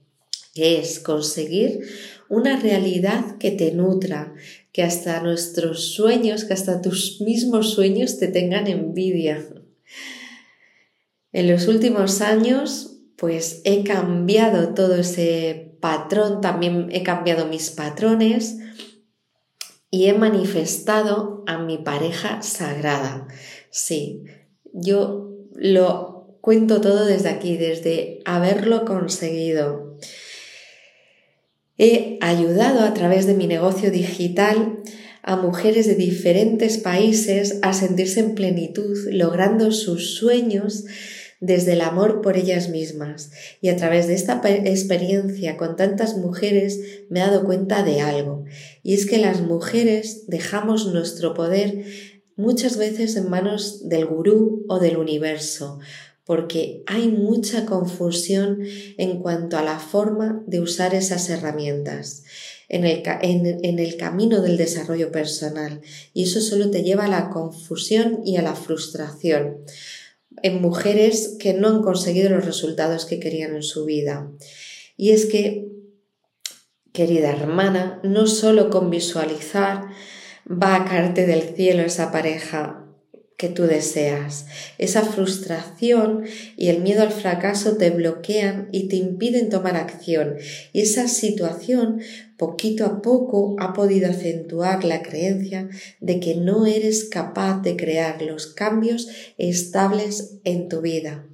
Es 0.56 0.98
conseguir 0.98 1.82
una 2.28 2.58
realidad 2.58 3.38
que 3.38 3.50
te 3.50 3.72
nutra, 3.72 4.34
que 4.72 4.82
hasta 4.82 5.20
nuestros 5.22 5.92
sueños, 5.92 6.44
que 6.44 6.54
hasta 6.54 6.82
tus 6.82 7.20
mismos 7.20 7.72
sueños 7.72 8.18
te 8.18 8.28
tengan 8.28 8.66
envidia. 8.66 9.46
En 11.32 11.50
los 11.50 11.68
últimos 11.68 12.20
años, 12.20 12.98
pues 13.16 13.60
he 13.64 13.82
cambiado 13.82 14.74
todo 14.74 14.96
ese 14.96 15.76
patrón, 15.80 16.40
también 16.40 16.88
he 16.92 17.02
cambiado 17.02 17.46
mis 17.46 17.70
patrones 17.70 18.56
y 19.90 20.06
he 20.06 20.14
manifestado 20.14 21.44
a 21.46 21.58
mi 21.58 21.78
pareja 21.78 22.42
sagrada. 22.42 23.26
Sí, 23.70 24.24
yo 24.72 25.34
lo 25.54 26.38
cuento 26.40 26.80
todo 26.80 27.04
desde 27.04 27.30
aquí, 27.30 27.56
desde 27.56 28.20
haberlo 28.24 28.84
conseguido. 28.84 29.87
He 31.78 32.18
ayudado 32.20 32.80
a 32.80 32.92
través 32.92 33.26
de 33.26 33.34
mi 33.34 33.46
negocio 33.46 33.92
digital 33.92 34.80
a 35.22 35.36
mujeres 35.36 35.86
de 35.86 35.94
diferentes 35.94 36.78
países 36.78 37.58
a 37.62 37.72
sentirse 37.72 38.18
en 38.18 38.34
plenitud, 38.34 38.96
logrando 39.12 39.70
sus 39.70 40.16
sueños 40.16 40.84
desde 41.40 41.74
el 41.74 41.82
amor 41.82 42.20
por 42.20 42.36
ellas 42.36 42.68
mismas. 42.68 43.30
Y 43.60 43.68
a 43.68 43.76
través 43.76 44.08
de 44.08 44.14
esta 44.14 44.40
experiencia 44.64 45.56
con 45.56 45.76
tantas 45.76 46.16
mujeres 46.16 46.80
me 47.10 47.20
he 47.20 47.22
dado 47.22 47.44
cuenta 47.44 47.84
de 47.84 48.00
algo, 48.00 48.44
y 48.82 48.94
es 48.94 49.06
que 49.06 49.18
las 49.18 49.40
mujeres 49.40 50.24
dejamos 50.26 50.86
nuestro 50.92 51.34
poder 51.34 51.84
muchas 52.34 52.76
veces 52.76 53.16
en 53.16 53.30
manos 53.30 53.88
del 53.88 54.06
gurú 54.06 54.64
o 54.68 54.78
del 54.78 54.96
universo, 54.96 55.78
porque 56.28 56.82
hay 56.84 57.08
mucha 57.08 57.64
confusión 57.64 58.58
en 58.98 59.22
cuanto 59.22 59.56
a 59.56 59.62
la 59.62 59.78
forma 59.78 60.42
de 60.46 60.60
usar 60.60 60.94
esas 60.94 61.30
herramientas 61.30 62.24
en 62.68 62.84
el, 62.84 63.02
en 63.02 63.78
el 63.78 63.96
camino 63.96 64.42
del 64.42 64.58
desarrollo 64.58 65.10
personal 65.10 65.80
y 66.12 66.24
eso 66.24 66.42
solo 66.42 66.70
te 66.70 66.82
lleva 66.82 67.06
a 67.06 67.08
la 67.08 67.30
confusión 67.30 68.20
y 68.26 68.36
a 68.36 68.42
la 68.42 68.54
frustración 68.54 69.64
en 70.42 70.60
mujeres 70.60 71.36
que 71.40 71.54
no 71.54 71.68
han 71.68 71.80
conseguido 71.80 72.28
los 72.28 72.44
resultados 72.44 73.06
que 73.06 73.20
querían 73.20 73.56
en 73.56 73.62
su 73.62 73.86
vida. 73.86 74.30
Y 74.98 75.12
es 75.12 75.24
que, 75.24 75.68
querida 76.92 77.30
hermana, 77.30 78.00
no 78.04 78.26
solo 78.26 78.68
con 78.68 78.90
visualizar 78.90 79.86
va 80.46 80.74
a 80.74 80.84
caerte 80.84 81.26
del 81.26 81.54
cielo 81.56 81.84
esa 81.84 82.12
pareja 82.12 82.77
que 83.38 83.48
tú 83.48 83.62
deseas. 83.62 84.46
Esa 84.78 85.02
frustración 85.02 86.24
y 86.56 86.68
el 86.68 86.82
miedo 86.82 87.02
al 87.02 87.12
fracaso 87.12 87.76
te 87.76 87.90
bloquean 87.90 88.68
y 88.72 88.88
te 88.88 88.96
impiden 88.96 89.48
tomar 89.48 89.76
acción. 89.76 90.36
Y 90.72 90.80
esa 90.80 91.06
situación, 91.06 92.00
poquito 92.36 92.84
a 92.84 93.00
poco, 93.00 93.54
ha 93.60 93.72
podido 93.72 94.10
acentuar 94.10 94.84
la 94.84 95.02
creencia 95.02 95.68
de 96.00 96.18
que 96.18 96.34
no 96.34 96.66
eres 96.66 97.04
capaz 97.04 97.62
de 97.62 97.76
crear 97.76 98.20
los 98.22 98.48
cambios 98.48 99.08
estables 99.38 100.40
en 100.42 100.68
tu 100.68 100.80
vida. 100.80 101.27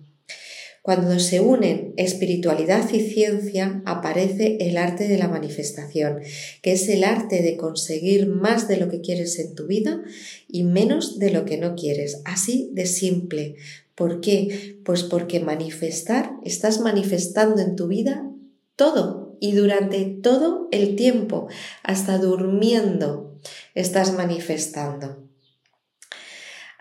Cuando 0.84 1.18
se 1.18 1.40
unen 1.40 1.94
espiritualidad 1.96 2.92
y 2.92 3.00
ciencia, 3.00 3.80
aparece 3.86 4.58
el 4.60 4.76
arte 4.76 5.08
de 5.08 5.16
la 5.16 5.28
manifestación, 5.28 6.20
que 6.60 6.72
es 6.72 6.90
el 6.90 7.04
arte 7.04 7.40
de 7.40 7.56
conseguir 7.56 8.26
más 8.26 8.68
de 8.68 8.76
lo 8.76 8.90
que 8.90 9.00
quieres 9.00 9.38
en 9.38 9.54
tu 9.54 9.66
vida 9.66 10.02
y 10.46 10.64
menos 10.64 11.18
de 11.18 11.30
lo 11.30 11.46
que 11.46 11.56
no 11.56 11.74
quieres. 11.74 12.20
Así 12.26 12.68
de 12.74 12.84
simple. 12.84 13.56
¿Por 13.94 14.20
qué? 14.20 14.76
Pues 14.84 15.04
porque 15.04 15.40
manifestar, 15.40 16.32
estás 16.44 16.80
manifestando 16.80 17.62
en 17.62 17.76
tu 17.76 17.88
vida 17.88 18.30
todo 18.76 19.38
y 19.40 19.52
durante 19.52 20.04
todo 20.04 20.68
el 20.70 20.96
tiempo, 20.96 21.48
hasta 21.82 22.18
durmiendo, 22.18 23.40
estás 23.74 24.12
manifestando. 24.12 25.16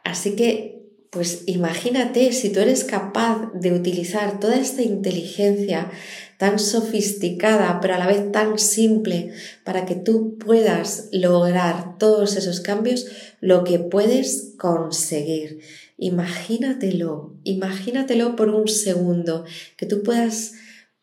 Así 0.04 0.36
que 0.36 0.83
pues 1.14 1.44
imagínate 1.46 2.34
si 2.34 2.50
tú 2.50 2.60
eres 2.60 2.84
capaz 2.84 3.52
de 3.54 3.72
utilizar 3.72 4.40
toda 4.40 4.56
esta 4.56 4.82
inteligencia 4.82 5.92
tan 6.40 6.58
sofisticada, 6.58 7.80
pero 7.80 7.94
a 7.94 8.00
la 8.00 8.08
vez 8.08 8.32
tan 8.32 8.58
simple, 8.58 9.32
para 9.64 9.86
que 9.86 9.96
tú 9.96 10.38
puedas 10.40 11.10
lograr 11.12 12.00
todos 12.00 12.36
esos 12.36 12.62
cambios, 12.62 13.06
lo 13.40 13.64
que 13.64 13.78
puedes 13.78 14.56
conseguir. 14.58 15.60
Imagínatelo, 15.98 17.38
imagínatelo 17.44 18.36
por 18.36 18.50
un 18.50 18.68
segundo, 18.68 19.46
que 19.78 19.86
tú 19.86 20.02
puedas 20.02 20.54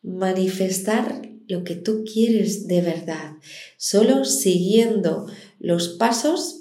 manifestar 0.02 1.22
lo 1.46 1.62
que 1.62 1.76
tú 1.76 2.04
quieres 2.04 2.66
de 2.66 2.80
verdad, 2.80 3.34
solo 3.76 4.24
siguiendo 4.24 5.26
los 5.60 5.88
pasos 5.88 6.59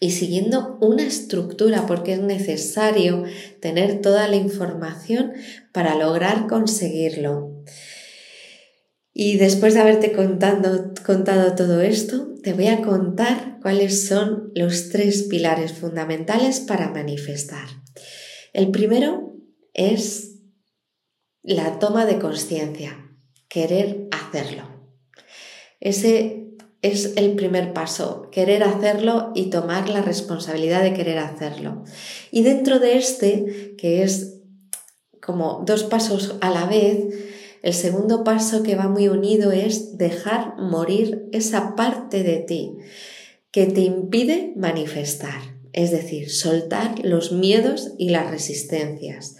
y 0.00 0.12
siguiendo 0.12 0.78
una 0.80 1.04
estructura 1.04 1.86
porque 1.86 2.12
es 2.12 2.20
necesario 2.20 3.24
tener 3.60 4.00
toda 4.00 4.28
la 4.28 4.36
información 4.36 5.32
para 5.72 5.96
lograr 5.96 6.46
conseguirlo. 6.46 7.64
Y 9.12 9.36
después 9.36 9.74
de 9.74 9.80
haberte 9.80 10.12
contado, 10.12 10.92
contado 11.04 11.56
todo 11.56 11.80
esto, 11.80 12.34
te 12.42 12.52
voy 12.52 12.68
a 12.68 12.82
contar 12.82 13.58
cuáles 13.60 14.06
son 14.06 14.52
los 14.54 14.90
tres 14.90 15.24
pilares 15.24 15.72
fundamentales 15.72 16.60
para 16.60 16.90
manifestar. 16.90 17.66
El 18.52 18.70
primero 18.70 19.34
es 19.74 20.36
la 21.42 21.80
toma 21.80 22.06
de 22.06 22.18
conciencia, 22.18 23.10
querer 23.48 24.06
hacerlo. 24.12 24.68
Ese 25.80 26.37
es 26.88 27.12
el 27.16 27.32
primer 27.32 27.72
paso, 27.72 28.28
querer 28.30 28.62
hacerlo 28.62 29.32
y 29.34 29.50
tomar 29.50 29.88
la 29.88 30.02
responsabilidad 30.02 30.82
de 30.82 30.94
querer 30.94 31.18
hacerlo. 31.18 31.84
Y 32.30 32.42
dentro 32.42 32.78
de 32.78 32.96
este, 32.96 33.74
que 33.78 34.02
es 34.02 34.40
como 35.20 35.62
dos 35.66 35.84
pasos 35.84 36.36
a 36.40 36.50
la 36.50 36.66
vez, 36.66 37.04
el 37.62 37.74
segundo 37.74 38.24
paso 38.24 38.62
que 38.62 38.76
va 38.76 38.88
muy 38.88 39.08
unido 39.08 39.52
es 39.52 39.98
dejar 39.98 40.56
morir 40.58 41.28
esa 41.32 41.74
parte 41.74 42.22
de 42.22 42.38
ti 42.38 42.76
que 43.50 43.66
te 43.66 43.80
impide 43.80 44.52
manifestar, 44.56 45.58
es 45.72 45.90
decir, 45.90 46.30
soltar 46.30 47.04
los 47.04 47.32
miedos 47.32 47.92
y 47.98 48.10
las 48.10 48.30
resistencias, 48.30 49.36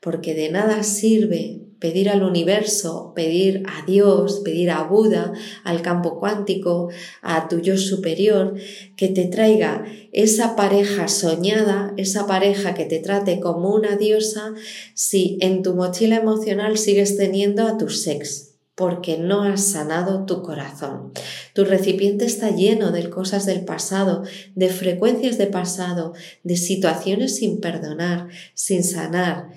porque 0.00 0.34
de 0.34 0.50
nada 0.50 0.82
sirve 0.82 1.67
pedir 1.78 2.08
al 2.08 2.22
universo, 2.22 3.12
pedir 3.14 3.62
a 3.66 3.84
Dios, 3.86 4.40
pedir 4.44 4.70
a 4.70 4.82
Buda, 4.82 5.32
al 5.64 5.82
campo 5.82 6.18
cuántico, 6.18 6.88
a 7.22 7.48
tu 7.48 7.60
yo 7.60 7.76
superior, 7.76 8.54
que 8.96 9.08
te 9.08 9.26
traiga 9.26 9.84
esa 10.12 10.56
pareja 10.56 11.08
soñada, 11.08 11.92
esa 11.96 12.26
pareja 12.26 12.74
que 12.74 12.84
te 12.84 12.98
trate 12.98 13.40
como 13.40 13.74
una 13.74 13.96
diosa, 13.96 14.54
si 14.94 15.38
en 15.40 15.62
tu 15.62 15.74
mochila 15.74 16.16
emocional 16.16 16.78
sigues 16.78 17.16
teniendo 17.16 17.66
a 17.66 17.78
tu 17.78 17.88
sex 17.88 18.48
porque 18.78 19.18
no 19.18 19.42
has 19.42 19.72
sanado 19.72 20.24
tu 20.24 20.40
corazón. 20.40 21.12
Tu 21.52 21.64
recipiente 21.64 22.24
está 22.24 22.54
lleno 22.54 22.92
de 22.92 23.10
cosas 23.10 23.44
del 23.44 23.64
pasado, 23.64 24.22
de 24.54 24.68
frecuencias 24.68 25.36
de 25.36 25.48
pasado, 25.48 26.14
de 26.44 26.56
situaciones 26.56 27.34
sin 27.34 27.58
perdonar, 27.58 28.28
sin 28.54 28.84
sanar. 28.84 29.50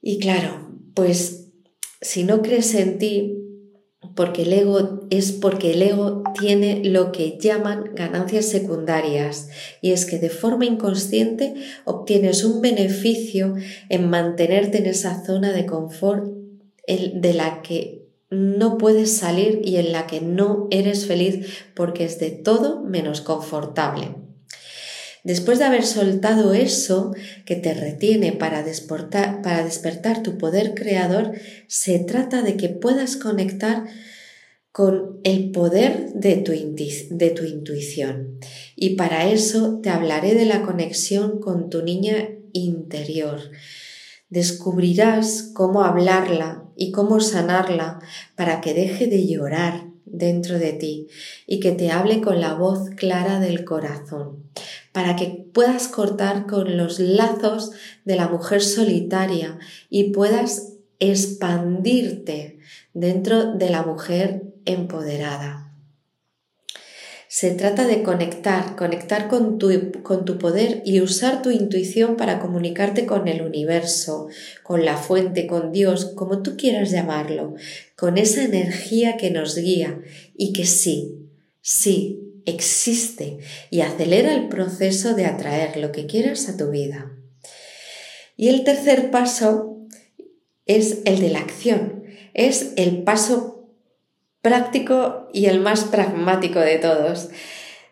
Y 0.00 0.20
claro, 0.20 0.70
pues 0.96 1.52
si 2.00 2.24
no 2.24 2.40
crees 2.40 2.74
en 2.74 2.98
ti, 2.98 3.42
porque 4.14 4.42
el 4.42 4.52
ego 4.54 5.00
es 5.10 5.30
porque 5.30 5.72
el 5.72 5.82
ego 5.82 6.22
tiene 6.40 6.82
lo 6.84 7.12
que 7.12 7.38
llaman 7.38 7.92
ganancias 7.94 8.46
secundarias 8.46 9.50
y 9.82 9.92
es 9.92 10.06
que 10.06 10.18
de 10.18 10.30
forma 10.30 10.64
inconsciente 10.64 11.54
obtienes 11.84 12.44
un 12.44 12.62
beneficio 12.62 13.54
en 13.90 14.08
mantenerte 14.08 14.78
en 14.78 14.86
esa 14.86 15.22
zona 15.24 15.52
de 15.52 15.66
confort 15.66 16.24
de 16.86 17.34
la 17.34 17.60
que 17.60 18.08
no 18.30 18.78
puedes 18.78 19.14
salir 19.14 19.60
y 19.64 19.76
en 19.76 19.92
la 19.92 20.06
que 20.06 20.22
no 20.22 20.66
eres 20.70 21.06
feliz 21.06 21.66
porque 21.74 22.04
es 22.04 22.18
de 22.18 22.30
todo 22.30 22.82
menos 22.82 23.20
confortable. 23.20 24.25
Después 25.26 25.58
de 25.58 25.64
haber 25.64 25.84
soltado 25.84 26.54
eso 26.54 27.12
que 27.44 27.56
te 27.56 27.74
retiene 27.74 28.30
para, 28.30 28.64
para 29.42 29.64
despertar 29.64 30.22
tu 30.22 30.38
poder 30.38 30.74
creador, 30.74 31.32
se 31.66 31.98
trata 31.98 32.42
de 32.42 32.56
que 32.56 32.68
puedas 32.68 33.16
conectar 33.16 33.88
con 34.70 35.18
el 35.24 35.50
poder 35.50 36.12
de 36.14 36.36
tu, 36.36 36.52
de 36.52 37.30
tu 37.30 37.42
intuición. 37.42 38.38
Y 38.76 38.90
para 38.90 39.28
eso 39.28 39.80
te 39.82 39.90
hablaré 39.90 40.36
de 40.36 40.44
la 40.44 40.62
conexión 40.62 41.40
con 41.40 41.70
tu 41.70 41.82
niña 41.82 42.28
interior. 42.52 43.40
Descubrirás 44.30 45.50
cómo 45.54 45.82
hablarla 45.82 46.62
y 46.76 46.92
cómo 46.92 47.18
sanarla 47.18 47.98
para 48.36 48.60
que 48.60 48.74
deje 48.74 49.08
de 49.08 49.26
llorar 49.26 49.88
dentro 50.04 50.60
de 50.60 50.72
ti 50.72 51.08
y 51.48 51.58
que 51.58 51.72
te 51.72 51.90
hable 51.90 52.20
con 52.20 52.40
la 52.40 52.54
voz 52.54 52.90
clara 52.90 53.40
del 53.40 53.64
corazón 53.64 54.44
para 54.96 55.14
que 55.14 55.26
puedas 55.52 55.88
cortar 55.88 56.46
con 56.46 56.78
los 56.78 57.00
lazos 57.00 57.72
de 58.06 58.16
la 58.16 58.28
mujer 58.28 58.62
solitaria 58.62 59.58
y 59.90 60.04
puedas 60.04 60.72
expandirte 61.00 62.60
dentro 62.94 63.52
de 63.52 63.68
la 63.68 63.82
mujer 63.82 64.44
empoderada. 64.64 65.70
Se 67.28 67.50
trata 67.50 67.86
de 67.86 68.02
conectar, 68.02 68.74
conectar 68.74 69.28
con 69.28 69.58
tu, 69.58 69.68
con 70.02 70.24
tu 70.24 70.38
poder 70.38 70.80
y 70.86 71.02
usar 71.02 71.42
tu 71.42 71.50
intuición 71.50 72.16
para 72.16 72.38
comunicarte 72.40 73.04
con 73.04 73.28
el 73.28 73.42
universo, 73.42 74.28
con 74.62 74.86
la 74.86 74.96
fuente, 74.96 75.46
con 75.46 75.72
Dios, 75.72 76.06
como 76.14 76.40
tú 76.40 76.56
quieras 76.56 76.90
llamarlo, 76.90 77.54
con 77.96 78.16
esa 78.16 78.42
energía 78.44 79.18
que 79.18 79.30
nos 79.30 79.56
guía 79.56 80.00
y 80.34 80.54
que 80.54 80.64
sí, 80.64 81.18
sí, 81.60 82.25
existe 82.46 83.38
y 83.70 83.82
acelera 83.82 84.32
el 84.32 84.48
proceso 84.48 85.14
de 85.14 85.26
atraer 85.26 85.76
lo 85.76 85.92
que 85.92 86.06
quieras 86.06 86.48
a 86.48 86.56
tu 86.56 86.70
vida. 86.70 87.12
Y 88.36 88.48
el 88.48 88.64
tercer 88.64 89.10
paso 89.10 89.86
es 90.66 90.98
el 91.04 91.20
de 91.20 91.30
la 91.30 91.40
acción, 91.40 92.04
es 92.34 92.72
el 92.76 93.02
paso 93.02 93.70
práctico 94.42 95.28
y 95.32 95.46
el 95.46 95.60
más 95.60 95.84
pragmático 95.84 96.60
de 96.60 96.78
todos, 96.78 97.30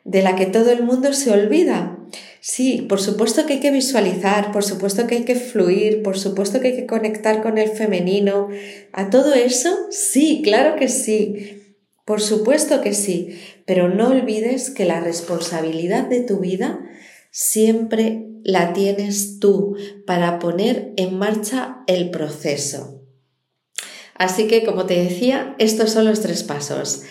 de 0.04 0.22
la 0.22 0.36
que 0.36 0.46
todo 0.46 0.70
el 0.70 0.82
mundo 0.82 1.12
se 1.12 1.30
olvida. 1.30 1.98
Sí, 2.40 2.82
por 2.88 3.00
supuesto 3.00 3.46
que 3.46 3.54
hay 3.54 3.60
que 3.60 3.70
visualizar, 3.70 4.52
por 4.52 4.62
supuesto 4.62 5.06
que 5.06 5.14
hay 5.14 5.24
que 5.24 5.34
fluir, 5.34 6.02
por 6.02 6.18
supuesto 6.18 6.60
que 6.60 6.68
hay 6.68 6.76
que 6.76 6.86
conectar 6.86 7.42
con 7.42 7.56
el 7.56 7.70
femenino. 7.70 8.48
¿A 8.92 9.08
todo 9.08 9.32
eso? 9.32 9.74
Sí, 9.90 10.42
claro 10.44 10.76
que 10.76 10.88
sí. 10.88 11.62
Por 12.04 12.20
supuesto 12.20 12.82
que 12.82 12.92
sí, 12.92 13.40
pero 13.66 13.88
no 13.88 14.08
olvides 14.08 14.70
que 14.70 14.84
la 14.84 15.00
responsabilidad 15.00 16.06
de 16.06 16.20
tu 16.20 16.38
vida 16.38 16.80
siempre 17.30 18.26
la 18.44 18.72
tienes 18.72 19.40
tú 19.40 19.76
para 20.06 20.38
poner 20.38 20.92
en 20.96 21.18
marcha 21.18 21.82
el 21.86 22.10
proceso. 22.10 23.02
Así 24.16 24.46
que, 24.46 24.64
como 24.64 24.86
te 24.86 25.02
decía, 25.02 25.56
estos 25.58 25.90
son 25.90 26.04
los 26.04 26.20
tres 26.20 26.44
pasos. 26.44 27.02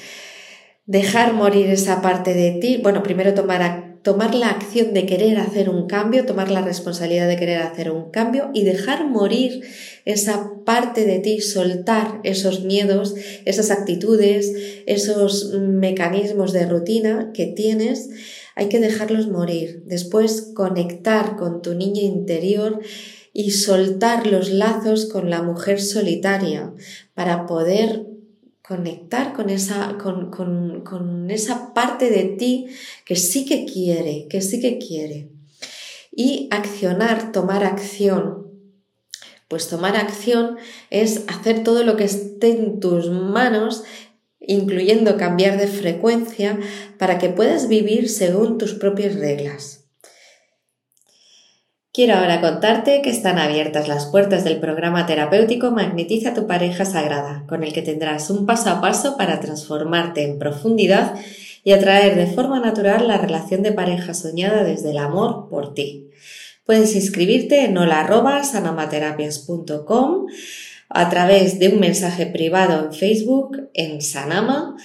Dejar 0.85 1.33
morir 1.33 1.69
esa 1.69 2.01
parte 2.01 2.33
de 2.33 2.51
ti, 2.59 2.79
bueno, 2.81 3.03
primero 3.03 3.33
tomar, 3.33 3.92
tomar 4.03 4.35
la 4.35 4.49
acción 4.49 4.93
de 4.93 5.05
querer 5.05 5.37
hacer 5.37 5.69
un 5.69 5.87
cambio, 5.87 6.25
tomar 6.25 6.51
la 6.51 6.61
responsabilidad 6.61 7.27
de 7.27 7.37
querer 7.37 7.59
hacer 7.59 7.89
un 7.89 8.11
cambio 8.11 8.51
y 8.53 8.65
dejar 8.65 9.07
morir 9.09 9.61
esa 10.05 10.51
parte 10.65 11.05
de 11.05 11.19
ti, 11.19 11.39
soltar 11.39 12.19
esos 12.23 12.65
miedos, 12.65 13.15
esas 13.45 13.71
actitudes, 13.71 14.53
esos 14.85 15.53
mecanismos 15.53 16.51
de 16.51 16.65
rutina 16.65 17.31
que 17.33 17.47
tienes, 17.47 18.09
hay 18.55 18.67
que 18.67 18.79
dejarlos 18.79 19.29
morir. 19.29 19.83
Después 19.85 20.51
conectar 20.53 21.37
con 21.37 21.61
tu 21.61 21.73
niña 21.73 22.01
interior 22.01 22.81
y 23.31 23.51
soltar 23.51 24.27
los 24.27 24.51
lazos 24.51 25.05
con 25.05 25.29
la 25.29 25.41
mujer 25.41 25.81
solitaria 25.81 26.73
para 27.15 27.45
poder 27.45 28.12
conectar 28.63 29.33
con 29.33 29.49
esa, 29.49 29.97
con, 29.97 30.31
con, 30.31 31.29
esa 31.29 31.73
parte 31.73 32.09
de 32.09 32.23
ti 32.23 32.67
que 33.05 33.15
sí 33.15 33.45
que 33.45 33.65
quiere, 33.65 34.27
que 34.29 34.41
sí 34.41 34.61
que 34.61 34.79
quiere. 34.79 35.29
Y 36.11 36.47
accionar, 36.49 37.31
tomar 37.31 37.63
acción. 37.65 38.47
Pues 39.49 39.67
tomar 39.67 39.97
acción 39.97 40.57
es 40.89 41.23
hacer 41.27 41.63
todo 41.63 41.83
lo 41.83 41.97
que 41.97 42.05
esté 42.05 42.51
en 42.51 42.79
tus 42.79 43.09
manos, 43.09 43.83
incluyendo 44.39 45.17
cambiar 45.17 45.59
de 45.59 45.67
frecuencia, 45.67 46.57
para 46.97 47.17
que 47.17 47.29
puedas 47.29 47.67
vivir 47.67 48.09
según 48.09 48.57
tus 48.57 48.73
propias 48.73 49.15
reglas. 49.15 49.82
Quiero 51.95 52.15
ahora 52.15 52.41
contarte 52.41 53.03
que 53.03 53.11
están 53.11 53.37
abiertas 53.37 53.87
las 53.87 54.07
puertas 54.07 54.43
del 54.43 54.59
programa 54.59 55.05
terapéutico 55.05 55.69
Magnetiza 55.69 56.33
tu 56.33 56.47
pareja 56.47 56.85
sagrada, 56.85 57.45
con 57.47 57.63
el 57.63 57.71
que 57.71 57.83
tendrás 57.83 58.31
un 58.31 58.47
paso 58.47 58.71
a 58.71 58.81
paso 58.81 59.15
para 59.15 59.39
transformarte 59.39 60.23
en 60.23 60.39
profundidad 60.39 61.13
y 61.63 61.71
atraer 61.71 62.15
de 62.15 62.25
forma 62.25 62.59
natural 62.59 63.07
la 63.07 63.19
relación 63.19 63.61
de 63.61 63.73
pareja 63.73 64.15
soñada 64.15 64.63
desde 64.63 64.89
el 64.89 64.97
amor 64.97 65.49
por 65.51 65.75
ti. 65.75 66.09
Puedes 66.65 66.95
inscribirte 66.95 67.63
en 67.63 67.77
hola.sanamaterapias.com 67.77 70.25
a 70.89 71.09
través 71.11 71.59
de 71.59 71.67
un 71.67 71.79
mensaje 71.79 72.25
privado 72.25 72.85
en 72.85 72.93
Facebook, 72.93 73.69
en 73.75 74.01
Sanama 74.01 74.77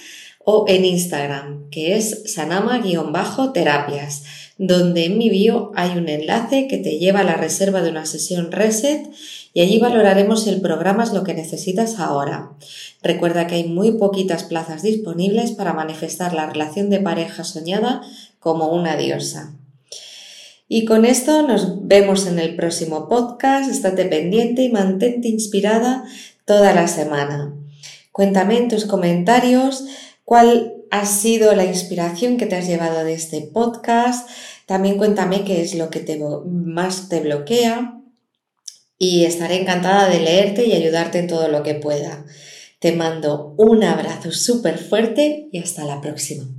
o 0.45 0.65
en 0.67 0.85
Instagram, 0.85 1.71
que 1.71 1.95
es 1.95 2.35
sanama-terapias 2.35 4.48
donde 4.59 5.05
en 5.05 5.17
mi 5.17 5.29
bio 5.29 5.71
hay 5.73 5.97
un 5.97 6.09
enlace 6.09 6.67
que 6.67 6.77
te 6.77 6.99
lleva 6.99 7.21
a 7.21 7.23
la 7.23 7.35
reserva 7.35 7.81
de 7.81 7.89
una 7.89 8.05
sesión 8.05 8.51
reset 8.51 9.09
y 9.53 9.61
allí 9.61 9.79
valoraremos 9.79 10.43
si 10.43 10.49
el 10.49 10.59
programa 10.59 11.03
es 11.03 11.13
lo 11.13 11.23
que 11.23 11.33
necesitas 11.33 11.97
ahora. 11.97 12.51
Recuerda 13.01 13.47
que 13.47 13.55
hay 13.55 13.63
muy 13.63 13.93
poquitas 13.93 14.43
plazas 14.43 14.83
disponibles 14.83 15.51
para 15.51 15.73
manifestar 15.73 16.33
la 16.33 16.45
relación 16.45 16.89
de 16.89 16.99
pareja 16.99 17.45
soñada 17.45 18.01
como 18.39 18.67
una 18.67 18.97
diosa. 18.97 19.53
Y 20.67 20.83
con 20.83 21.05
esto 21.05 21.41
nos 21.47 21.87
vemos 21.87 22.27
en 22.27 22.37
el 22.37 22.57
próximo 22.57 23.07
podcast. 23.07 23.71
Estate 23.71 24.05
pendiente 24.05 24.61
y 24.61 24.69
mantente 24.69 25.29
inspirada 25.29 26.03
toda 26.43 26.73
la 26.73 26.89
semana. 26.89 27.55
Cuéntame 28.11 28.57
en 28.57 28.67
tus 28.67 28.85
comentarios 28.85 29.85
cuál 30.25 30.73
ha 30.91 31.05
sido 31.05 31.55
la 31.55 31.65
inspiración 31.65 32.37
que 32.37 32.45
te 32.45 32.55
has 32.55 32.67
llevado 32.67 33.03
de 33.03 33.13
este 33.13 33.41
podcast. 33.41 34.29
También 34.65 34.97
cuéntame 34.97 35.45
qué 35.45 35.61
es 35.61 35.75
lo 35.75 35.89
que 35.89 35.99
te, 35.99 36.19
más 36.45 37.09
te 37.09 37.19
bloquea 37.21 38.01
y 38.97 39.25
estaré 39.25 39.61
encantada 39.61 40.09
de 40.09 40.19
leerte 40.19 40.65
y 40.65 40.73
ayudarte 40.73 41.19
en 41.19 41.27
todo 41.27 41.47
lo 41.47 41.63
que 41.63 41.75
pueda. 41.75 42.25
Te 42.79 42.91
mando 42.91 43.55
un 43.57 43.83
abrazo 43.83 44.31
súper 44.31 44.77
fuerte 44.77 45.47
y 45.51 45.59
hasta 45.59 45.85
la 45.85 46.01
próxima. 46.01 46.58